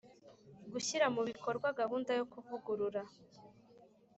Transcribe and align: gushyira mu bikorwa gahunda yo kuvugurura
gushyira 0.71 1.05
mu 1.15 1.21
bikorwa 1.29 1.67
gahunda 1.79 2.11
yo 2.19 2.25
kuvugurura 2.31 3.01